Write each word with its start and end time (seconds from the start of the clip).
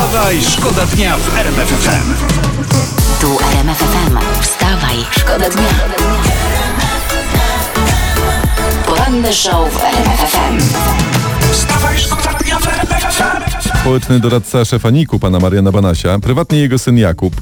Wstawaj, 0.00 0.42
szkoda 0.42 0.86
dnia 0.86 1.16
w 1.16 1.38
RMF 1.38 1.68
FM. 1.68 2.14
Tu 3.20 3.38
RMF 3.52 3.78
FM. 3.78 4.40
Wstawaj, 4.42 4.96
szkoda 5.10 5.50
dnia. 5.50 5.68
Poranny 8.86 9.32
show 9.32 9.72
w 9.72 9.84
RMF 9.84 10.20
FM. 10.20 10.58
Wstawaj, 11.52 11.98
szkoda 11.98 12.38
dnia 12.44 12.58
w 12.58 12.68
RMF 12.68 13.14
FM. 13.14 13.68
Społeczny 13.80 14.20
doradca 14.20 14.64
szefa 14.64 14.90
NIK-u, 14.90 15.18
pana 15.18 15.38
Mariana 15.38 15.72
Banasia, 15.72 16.18
prywatnie 16.18 16.58
jego 16.58 16.78
syn 16.78 16.98
Jakub, 16.98 17.36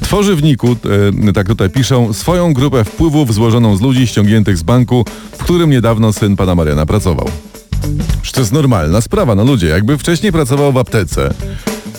tworzy 0.00 0.36
w 0.36 0.42
NIK-u, 0.42 0.76
e, 1.28 1.32
tak 1.32 1.46
tutaj 1.46 1.70
piszą, 1.70 2.12
swoją 2.12 2.52
grupę 2.52 2.84
wpływów 2.84 3.34
złożoną 3.34 3.76
z 3.76 3.80
ludzi 3.80 4.06
ściągniętych 4.06 4.58
z 4.58 4.62
banku, 4.62 5.04
w 5.32 5.44
którym 5.44 5.70
niedawno 5.70 6.12
syn 6.12 6.36
pana 6.36 6.54
Mariana 6.54 6.86
pracował. 6.86 7.30
Że 8.22 8.32
to 8.32 8.40
jest 8.40 8.52
normalna 8.52 9.00
sprawa, 9.00 9.34
no 9.34 9.44
ludzie, 9.44 9.66
jakby 9.66 9.98
wcześniej 9.98 10.32
pracował 10.32 10.72
w 10.72 10.76
aptece, 10.76 11.34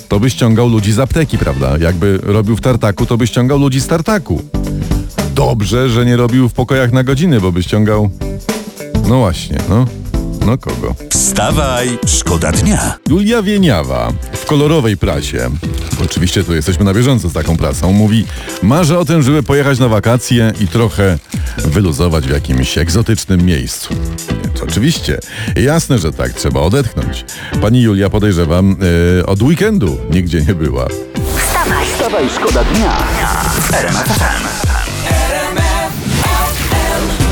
to 0.07 0.19
by 0.19 0.29
ściągał 0.29 0.69
ludzi 0.69 0.91
z 0.91 0.99
apteki, 0.99 1.37
prawda? 1.37 1.77
Jakby 1.77 2.19
robił 2.23 2.55
w 2.55 2.61
tartaku, 2.61 3.05
to 3.05 3.17
by 3.17 3.27
ściągał 3.27 3.59
ludzi 3.59 3.81
z 3.81 3.87
tartaku. 3.87 4.41
Dobrze, 5.35 5.89
że 5.89 6.05
nie 6.05 6.17
robił 6.17 6.49
w 6.49 6.53
pokojach 6.53 6.91
na 6.91 7.03
godziny, 7.03 7.41
bo 7.41 7.51
by 7.51 7.63
ściągał... 7.63 8.09
No 9.07 9.19
właśnie, 9.19 9.57
no. 9.69 9.85
No 10.47 10.57
kogo? 10.57 10.95
Wstawaj, 11.09 11.99
szkoda 12.07 12.51
dnia. 12.51 12.97
Julia 13.09 13.41
Wieniawa 13.41 14.13
w 14.33 14.45
kolorowej 14.45 14.97
prasie, 14.97 15.49
oczywiście 16.05 16.43
tu 16.43 16.55
jesteśmy 16.55 16.85
na 16.85 16.93
bieżąco 16.93 17.29
z 17.29 17.33
taką 17.33 17.57
prasą, 17.57 17.91
mówi 17.91 18.25
marzę 18.63 18.99
o 18.99 19.05
tym, 19.05 19.23
żeby 19.23 19.43
pojechać 19.43 19.79
na 19.79 19.87
wakacje 19.87 20.53
i 20.59 20.67
trochę 20.67 21.17
wyluzować 21.57 22.27
w 22.27 22.29
jakimś 22.29 22.77
egzotycznym 22.77 23.45
miejscu. 23.45 23.93
To 24.59 24.63
oczywiście, 24.63 25.19
jasne, 25.55 25.99
że 25.99 26.11
tak, 26.11 26.33
trzeba 26.33 26.61
odetchnąć. 26.61 27.25
Pani 27.61 27.81
Julia, 27.81 28.09
podejrzewam, 28.09 28.75
yy, 29.17 29.25
od 29.25 29.41
weekendu 29.41 29.97
nigdzie 30.11 30.41
nie 30.41 30.55
była. 30.55 30.87
Wstawaj, 31.37 31.85
Wstawaj, 31.85 32.29
szkoda 32.29 32.63
dnia 32.63 32.97
FM. 33.61 34.66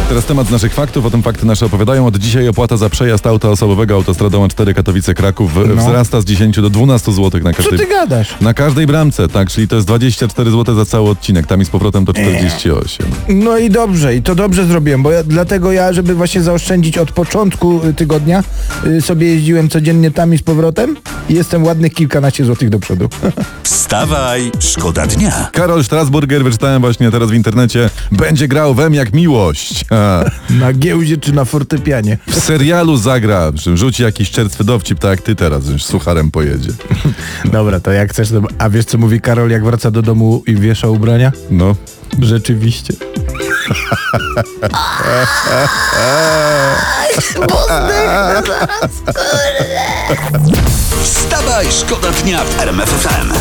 Teraz 0.09 0.25
temat 0.25 0.47
z 0.47 0.51
naszych 0.51 0.73
faktów, 0.73 1.05
o 1.05 1.09
tym 1.11 1.23
fakty 1.23 1.45
nasze 1.45 1.65
opowiadają. 1.65 2.07
Od 2.07 2.17
dzisiaj 2.17 2.47
opłata 2.47 2.77
za 2.77 2.89
przejazd 2.89 3.27
auta 3.27 3.49
osobowego 3.49 3.95
autostradą 3.95 4.47
A4 4.47 4.73
Katowice-Kraków 4.73 5.47
w- 5.53 5.75
wzrasta 5.77 6.21
z 6.21 6.25
10 6.25 6.55
do 6.61 6.69
12 6.69 7.11
zł 7.13 7.41
na 7.43 7.49
No. 7.49 7.55
Co 7.57 7.63
każdej... 7.63 7.79
ty 7.79 7.87
gadasz? 7.87 8.35
Na 8.41 8.53
każdej 8.53 8.87
bramce, 8.87 9.27
tak, 9.27 9.49
czyli 9.49 9.67
to 9.67 9.75
jest 9.75 9.87
24 9.87 10.51
zł 10.51 10.75
za 10.75 10.85
cały 10.85 11.09
odcinek, 11.09 11.47
tam 11.47 11.61
i 11.61 11.65
z 11.65 11.69
powrotem 11.69 12.05
to 12.05 12.13
48. 12.13 13.05
No 13.29 13.57
i 13.57 13.69
dobrze, 13.69 14.15
i 14.15 14.21
to 14.21 14.35
dobrze 14.35 14.65
zrobiłem, 14.65 15.03
bo 15.03 15.11
ja, 15.11 15.23
dlatego 15.23 15.71
ja, 15.71 15.93
żeby 15.93 16.15
właśnie 16.15 16.41
zaoszczędzić 16.41 16.97
od 16.97 17.11
początku 17.11 17.85
y, 17.85 17.93
tygodnia, 17.93 18.43
y, 18.85 19.01
sobie 19.01 19.27
jeździłem 19.27 19.69
codziennie 19.69 20.11
tam 20.11 20.33
i 20.33 20.37
z 20.37 20.43
powrotem 20.43 20.97
i 21.29 21.33
jestem 21.33 21.63
ładnych 21.63 21.93
kilkanaście 21.93 22.45
złotych 22.45 22.69
do 22.69 22.79
przodu. 22.79 23.09
Wstawaj, 23.63 24.51
szkoda 24.59 25.07
dnia. 25.07 25.49
Karol 25.53 25.83
Strasburger, 25.83 26.43
wyczytałem 26.43 26.81
właśnie 26.81 27.11
teraz 27.11 27.29
w 27.29 27.33
internecie, 27.33 27.89
będzie 28.11 28.47
grał 28.47 28.73
wem 28.73 28.93
jak 28.93 29.13
miłość. 29.13 29.85
Na 30.59 30.73
giełdzie 30.73 31.17
czy 31.17 31.33
na 31.33 31.45
fortepianie. 31.45 32.17
W 32.27 32.39
serialu 32.39 32.97
zagra, 32.97 33.51
rzuci 33.73 34.03
jakiś 34.03 34.31
czerstwy 34.31 34.63
dowcip, 34.63 34.99
tak 34.99 35.11
jak 35.11 35.21
ty 35.21 35.35
teraz, 35.35 35.63
z 35.63 35.81
sucharem 35.81 36.31
pojedzie. 36.31 36.69
Dobra, 37.45 37.79
to 37.79 37.91
jak 37.91 38.09
chcesz, 38.09 38.29
to... 38.29 38.41
a 38.57 38.69
wiesz 38.69 38.85
co 38.85 38.97
mówi 38.97 39.21
Karol, 39.21 39.49
jak 39.49 39.65
wraca 39.65 39.91
do 39.91 40.01
domu 40.01 40.43
i 40.47 40.55
wiesza 40.55 40.87
ubrania? 40.87 41.31
No. 41.51 41.75
Rzeczywiście. 42.21 42.93
Wstawaj, 51.03 51.65
szkoda 51.71 52.11
dnia 52.11 52.43
w 52.43 52.61
RMF 52.61 52.89
FM. 52.89 53.33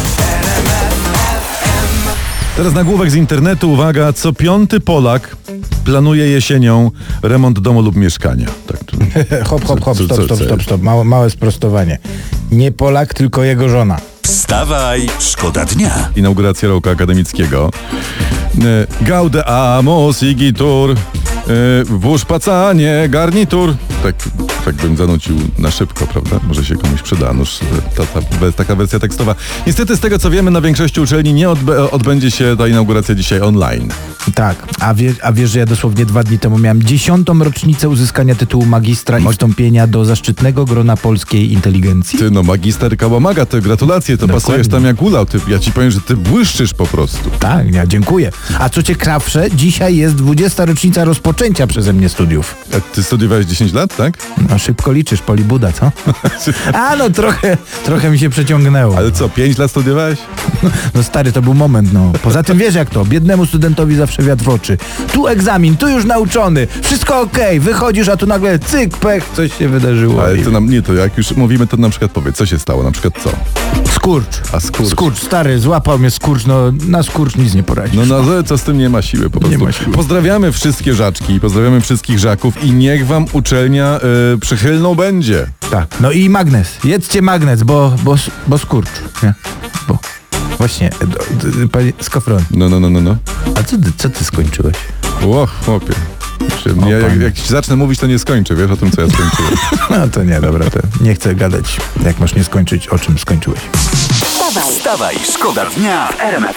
Teraz 2.56 2.74
nagłówek 2.74 3.10
z 3.10 3.14
internetu, 3.14 3.72
uwaga, 3.72 4.12
co 4.12 4.32
piąty 4.32 4.80
Polak 4.80 5.36
planuje 5.84 6.26
jesienią 6.28 6.90
remont 7.22 7.58
domu 7.60 7.82
lub 7.82 7.96
mieszkania. 7.96 8.46
Tak, 8.66 8.84
tu. 8.84 8.96
hop, 9.50 9.64
hop, 9.64 9.80
hop, 9.84 9.96
stop, 9.96 10.24
stop, 10.24 10.38
stop, 10.42 10.62
stop. 10.62 10.82
Małe, 10.82 11.04
małe 11.04 11.30
sprostowanie. 11.30 11.98
Nie 12.50 12.72
Polak, 12.72 13.14
tylko 13.14 13.44
jego 13.44 13.68
żona. 13.68 13.96
Wstawaj, 14.22 15.08
szkoda 15.20 15.64
dnia. 15.64 16.08
inauguracja 16.16 16.68
roku 16.68 16.90
akademickiego. 16.90 17.70
E, 19.00 19.04
Gaude 19.04 19.44
amos 19.44 20.22
igitur, 20.22 20.90
e, 20.90 20.96
włóż 21.84 22.24
pacanie, 22.24 23.08
garnitur. 23.08 23.74
Tak, 24.02 24.14
tak 24.64 24.74
bym 24.74 24.96
zanucił 24.96 25.36
na 25.58 25.70
szybko, 25.70 26.06
prawda? 26.06 26.40
Może 26.48 26.64
się 26.64 26.76
komuś 26.76 27.02
przyda. 27.02 27.32
Noż, 27.32 27.58
ta, 27.96 28.06
ta, 28.06 28.20
we- 28.40 28.52
taka 28.52 28.74
wersja 28.76 28.98
tekstowa. 28.98 29.34
Niestety 29.66 29.96
z 29.96 30.00
tego 30.00 30.18
co 30.18 30.30
wiemy, 30.30 30.50
na 30.50 30.60
większości 30.60 31.00
uczelni 31.00 31.34
nie 31.34 31.48
odbę- 31.48 31.88
odbędzie 31.90 32.30
się 32.30 32.56
ta 32.58 32.68
inauguracja 32.68 33.14
dzisiaj 33.14 33.40
online. 33.40 33.88
Tak, 34.34 34.56
a, 34.80 34.94
wie, 34.94 35.14
a 35.22 35.32
wiesz, 35.32 35.50
że 35.50 35.58
ja 35.58 35.66
dosłownie 35.66 36.06
dwa 36.06 36.22
dni 36.24 36.38
temu 36.38 36.58
miałem 36.58 36.82
dziesiątą 36.82 37.38
rocznicę 37.44 37.88
uzyskania 37.88 38.34
tytułu 38.34 38.66
magistra 38.66 39.18
i 39.18 39.28
wstąpienia 39.32 39.86
do 39.86 40.04
zaszczytnego 40.04 40.64
grona 40.64 40.96
polskiej 40.96 41.52
inteligencji. 41.52 42.18
Ty 42.18 42.30
no, 42.30 42.42
magister 42.42 42.96
Kałamaga, 42.96 43.46
to 43.46 43.60
gratulacje, 43.60 44.16
to 44.18 44.28
pasujesz 44.28 44.68
tam 44.68 44.84
jak 44.84 45.02
ulał. 45.02 45.26
Ty, 45.26 45.40
ja 45.48 45.58
ci 45.58 45.72
powiem, 45.72 45.90
że 45.90 46.00
ty 46.00 46.16
błyszczysz 46.16 46.74
po 46.74 46.86
prostu. 46.86 47.30
Tak, 47.40 47.74
ja 47.74 47.86
dziękuję. 47.86 48.32
A 48.58 48.68
co 48.68 48.82
ciekawsze, 48.82 49.50
dzisiaj 49.50 49.96
jest 49.96 50.14
20. 50.14 50.64
rocznica 50.64 51.04
rozpoczęcia 51.04 51.66
przeze 51.66 51.92
mnie 51.92 52.08
studiów. 52.08 52.54
A 52.76 52.80
ty 52.80 53.02
studiowałeś 53.02 53.46
10 53.46 53.72
lat, 53.72 53.96
tak? 53.96 54.18
No 54.54 54.58
szybko 54.58 54.92
liczysz, 54.92 55.22
Polibuda, 55.22 55.72
co? 55.72 55.92
A 56.74 56.96
no 56.96 57.10
trochę, 57.10 57.56
trochę 57.84 58.10
mi 58.10 58.18
się 58.18 58.30
przeciągnęło. 58.30 58.96
Ale 58.96 59.12
co, 59.12 59.28
5 59.28 59.58
lat 59.58 59.70
studiowałeś? 59.70 60.18
No 60.94 61.02
stary, 61.02 61.32
to 61.32 61.42
był 61.42 61.54
moment, 61.54 61.92
no. 61.92 62.12
Poza 62.22 62.42
tym 62.42 62.58
wiesz 62.58 62.74
jak 62.74 62.90
to, 62.90 63.04
biednemu 63.04 63.46
studentowi 63.46 63.96
zawsze 63.96 64.22
wiatr 64.22 64.44
w 64.44 64.48
oczy. 64.48 64.78
Tu 65.12 65.28
egzamin, 65.28 65.76
tu 65.76 65.88
już 65.88 66.04
nauczony, 66.04 66.66
wszystko 66.82 67.20
okej, 67.20 67.60
wychodzisz, 67.60 68.08
a 68.08 68.16
tu 68.16 68.26
nagle 68.26 68.58
cyk, 68.58 68.96
pech, 68.96 69.28
coś 69.36 69.58
się 69.58 69.68
wydarzyło. 69.68 70.24
Ale 70.24 70.38
to 70.38 70.50
nam, 70.50 70.70
nie, 70.70 70.82
to 70.82 70.94
jak 70.94 71.18
już 71.18 71.32
mówimy, 71.32 71.66
to 71.66 71.76
na 71.76 71.90
przykład 71.90 72.10
powiedz, 72.10 72.36
co 72.36 72.46
się 72.46 72.58
stało, 72.58 72.82
na 72.82 72.90
przykład 72.90 73.14
co? 73.24 73.30
Skurcz. 74.04 74.40
A 74.52 74.60
skurcz? 74.60 74.88
Skurcz, 74.90 75.18
stary, 75.18 75.58
złapał 75.60 75.98
mnie 75.98 76.10
skurcz, 76.10 76.46
no 76.46 76.72
na 76.88 77.02
skurcz 77.02 77.36
nic 77.36 77.54
nie 77.54 77.62
poradzisz. 77.62 78.08
No 78.08 78.22
na 78.22 78.42
co 78.42 78.58
z 78.58 78.62
tym 78.62 78.78
nie 78.78 78.88
ma 78.88 79.02
siły 79.02 79.30
po 79.30 79.40
prostu. 79.40 79.64
ma 79.64 79.72
siły. 79.72 79.94
Pozdrawiamy 79.94 80.52
wszystkie 80.52 80.94
żaczki, 80.94 81.40
pozdrawiamy 81.40 81.80
wszystkich 81.80 82.18
żaków 82.18 82.64
i 82.64 82.72
niech 82.72 83.06
wam 83.06 83.26
uczelnia 83.32 84.00
y, 84.34 84.38
przychylną 84.38 84.94
będzie. 84.94 85.46
Tak. 85.70 85.86
No 86.00 86.10
i 86.12 86.28
magnes. 86.28 86.68
Jedzcie 86.84 87.22
magnes, 87.22 87.62
bo, 87.62 87.96
bo, 88.02 88.14
bo 88.46 88.58
skurcz. 88.58 88.88
Nie? 89.22 89.34
Bo. 89.88 89.98
Właśnie, 90.58 90.90
e, 91.00 91.06
do- 91.06 91.68
panie 91.72 91.92
Skofron, 92.00 92.42
No, 92.50 92.68
no, 92.68 92.80
no, 92.80 92.90
no, 92.90 93.00
no. 93.00 93.16
a 93.54 93.62
co 93.62 93.76
ty, 93.78 93.92
co 93.96 94.08
ty 94.10 94.24
skończyłeś? 94.24 94.76
Ło, 95.22 95.46
chłopie. 95.46 95.92
Czy 96.62 96.74
Ja, 96.90 96.98
jak, 96.98 97.20
jak 97.20 97.36
zacznę 97.38 97.76
mówić, 97.76 98.00
to 98.00 98.06
nie 98.06 98.18
skończę, 98.18 98.54
wiesz 98.54 98.70
o 98.70 98.76
tym, 98.76 98.90
co 98.90 99.00
ja 99.00 99.08
skończyłem. 99.08 99.52
No 99.90 100.08
to 100.08 100.24
nie, 100.24 100.40
dobra, 100.40 100.70
to 100.70 100.80
nie 101.00 101.14
chcę 101.14 101.34
gadać, 101.34 101.76
jak 102.04 102.20
masz 102.20 102.34
nie 102.34 102.44
skończyć, 102.44 102.88
o 102.88 102.98
czym 102.98 103.18
skończyłeś. 103.18 103.60
wstawaj, 104.24 104.72
Wstawaj, 104.72 105.16
szkoda 105.34 105.64
dnia 105.76 106.06
w 106.06 106.20
RMF. 106.20 106.56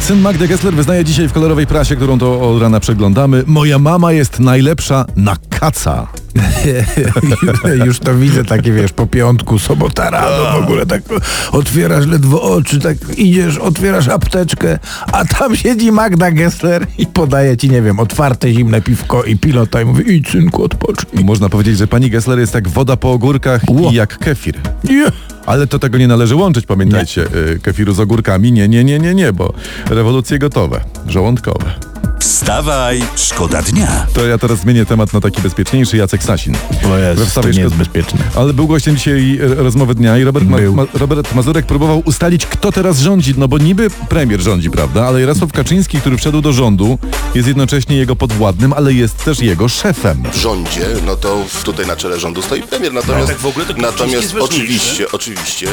Syn 0.00 0.20
Magdy 0.20 0.48
Gessler 0.48 0.74
wyznaje 0.74 1.04
dzisiaj 1.04 1.28
w 1.28 1.32
kolorowej 1.32 1.66
prasie, 1.66 1.96
którą 1.96 2.18
to 2.18 2.50
od 2.50 2.62
rana 2.62 2.80
przeglądamy. 2.80 3.44
Moja 3.46 3.78
mama 3.78 4.12
jest 4.12 4.40
najlepsza 4.40 5.04
na 5.16 5.36
kaca. 5.50 6.06
Już 7.86 7.98
to 7.98 8.14
widzę, 8.14 8.44
takie 8.44 8.72
wiesz, 8.72 8.92
po 8.92 9.06
piątku, 9.06 9.58
sobota 9.58 10.10
rano 10.10 10.60
w 10.60 10.62
ogóle 10.62 10.86
tak 10.86 11.02
otwierasz 11.52 12.06
ledwo 12.06 12.42
oczy, 12.42 12.80
tak 12.80 12.96
idziesz, 13.18 13.58
otwierasz 13.58 14.08
apteczkę, 14.08 14.78
a 15.12 15.24
tam 15.24 15.56
siedzi 15.56 15.92
Magda 15.92 16.30
Gessler 16.30 16.86
i 16.98 17.06
podaje 17.06 17.56
ci, 17.56 17.70
nie 17.70 17.82
wiem, 17.82 18.00
otwarte 18.00 18.52
zimne 18.52 18.82
piwko 18.82 19.24
i 19.24 19.36
pilota 19.36 19.82
i 19.82 19.84
mówi, 19.84 20.12
idź 20.16 20.28
synku, 20.28 20.64
odpocznij. 20.64 21.24
Można 21.24 21.48
powiedzieć, 21.48 21.78
że 21.78 21.86
pani 21.86 22.10
Gessler 22.10 22.38
jest 22.38 22.54
jak 22.54 22.68
woda 22.68 22.96
po 22.96 23.12
ogórkach 23.12 23.62
Ło. 23.68 23.90
i 23.90 23.94
jak 23.94 24.18
kefir. 24.18 24.54
Nie. 24.84 25.06
Ale 25.46 25.66
to 25.66 25.78
tego 25.78 25.98
nie 25.98 26.08
należy 26.08 26.34
łączyć, 26.34 26.66
pamiętajcie, 26.66 27.26
y, 27.54 27.60
kefiru 27.62 27.92
z 27.94 28.00
ogórkami. 28.00 28.52
Nie, 28.52 28.68
nie, 28.68 28.84
nie, 28.84 28.98
nie, 28.98 29.14
nie, 29.14 29.32
bo 29.32 29.54
rewolucje 29.90 30.38
gotowe, 30.38 30.80
żołądkowe. 31.06 31.74
Wstawaj, 32.18 33.02
szkoda 33.16 33.62
dnia. 33.62 34.06
To 34.14 34.26
ja 34.26 34.38
teraz 34.38 34.58
zmienię 34.58 34.86
temat 34.86 35.12
na 35.12 35.20
taki 35.20 35.42
bezpieczniejszy, 35.42 35.96
Jacek 35.96 36.22
Sasin. 36.22 36.56
O 36.92 36.96
Jezus, 36.96 37.24
We 37.24 37.26
wstawie 37.26 37.50
to 37.50 37.56
nie 37.56 37.62
jest 37.62 37.74
bezpieczne. 37.74 38.18
Ale 38.34 38.52
był 38.52 38.66
gościem 38.66 38.96
dzisiaj 38.96 39.38
e, 39.42 39.54
rozmowy 39.54 39.94
dnia 39.94 40.18
i 40.18 40.24
Robert, 40.24 40.46
ma, 40.46 40.56
ma, 40.72 40.82
Robert 40.94 41.34
Mazurek 41.34 41.66
próbował 41.66 42.02
ustalić, 42.04 42.46
kto 42.46 42.72
teraz 42.72 42.98
rządzi. 42.98 43.34
No 43.36 43.48
bo 43.48 43.58
niby 43.58 43.90
premier 44.08 44.40
rządzi, 44.40 44.70
prawda? 44.70 45.06
Ale 45.06 45.20
Jarosław 45.20 45.52
Kaczyński, 45.52 46.00
który 46.00 46.16
wszedł 46.16 46.40
do 46.40 46.52
rządu, 46.52 46.98
jest 47.34 47.48
jednocześnie 47.48 47.96
jego 47.96 48.16
podwładnym, 48.16 48.72
ale 48.72 48.92
jest 48.92 49.24
też 49.24 49.40
jego 49.40 49.68
szefem. 49.68 50.22
w 50.32 50.36
rządzie, 50.36 50.86
no 51.06 51.16
to 51.16 51.44
tutaj 51.64 51.86
na 51.86 51.96
czele 51.96 52.20
rządu 52.20 52.42
stoi 52.42 52.62
premier. 52.62 52.92
Natomiast, 52.92 53.28
tak 53.28 53.36
w 53.38 53.46
ogóle 53.46 53.66
to 53.66 53.72
natomiast 53.76 54.22
jest 54.22 54.36
oczywiście, 54.36 55.12
oczywiście 55.12 55.66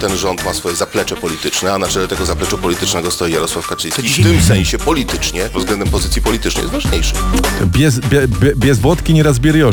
ten 0.00 0.16
rząd 0.16 0.44
ma 0.44 0.54
swoje 0.54 0.76
zaplecze 0.76 1.16
polityczne, 1.16 1.72
a 1.72 1.78
na 1.78 1.88
czele 1.88 2.08
tego 2.08 2.26
zaplecza 2.26 2.56
politycznego 2.56 3.10
stoi 3.10 3.32
Jarosław 3.32 3.68
Kaczyński. 3.68 4.06
I 4.06 4.10
w 4.10 4.22
tym 4.22 4.42
sensie 4.42 4.78
politycznie, 4.78 5.44
pod 5.52 5.62
względem 5.62 5.89
pozycji 5.90 6.22
politycznej 6.22 6.62
jest 6.62 6.72
ważniejszy. 6.72 7.14
Bez, 7.66 7.98
bie, 8.00 8.28
bie, 8.28 8.56
bez 8.56 8.78
wodki 8.78 9.14
nie 9.14 9.22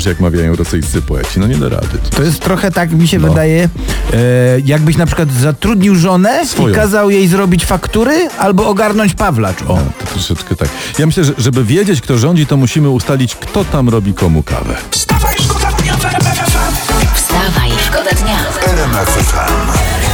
jak 0.06 0.20
mawiają 0.20 0.56
rosyjscy 0.56 1.02
poeci. 1.02 1.40
No 1.40 1.48
nie 1.48 1.56
da 1.56 1.70
rady. 1.70 1.98
To 2.16 2.24
jest 2.24 2.40
trochę 2.42 2.72
tak, 2.72 2.92
mi 2.92 3.08
się 3.08 3.20
No. 3.20 3.28
wydaje, 3.30 3.70
e, 4.14 4.20
jakbyś 4.66 4.98
na 4.98 5.06
przykład 5.06 5.32
zatrudnił 5.34 5.96
żonę 5.96 6.46
Swoją. 6.46 6.70
i 6.70 6.74
kazał 6.74 7.10
jej 7.10 7.28
zrobić 7.28 7.66
faktury 7.66 8.30
albo 8.38 8.68
ogarnąć 8.68 9.14
Pawlacz. 9.14 9.62
O. 9.62 9.80
To 10.00 10.06
troszeczkę 10.14 10.56
tak. 10.56 10.70
Ja 11.00 11.06
myślę, 11.06 11.24
że 11.24 11.34
żeby 11.38 11.64
wiedzieć, 11.64 12.02
kto 12.02 12.18
rządzi, 12.18 12.46
to 12.46 12.58
musimy 12.58 12.90
ustalić, 12.90 13.36
kto 13.36 13.66
tam 13.66 13.90
robi 13.90 14.14
komu 14.14 14.44
kawę. 14.44 14.76
Wstawaj, 14.92 15.36
szkoda 15.40 15.72
dnia 15.72 15.94
w 15.98 16.06
RMF. 16.06 16.58
Wstawaj, 17.16 17.72
szkoda 17.86 18.12
dnia. 18.12 18.38
RMF 18.68 20.07